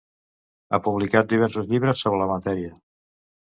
Ha 0.71 0.79
publicat 0.87 1.29
diversos 1.33 1.69
llibres 1.75 2.01
sobre 2.07 2.23
la 2.23 2.29
matèria. 2.33 2.73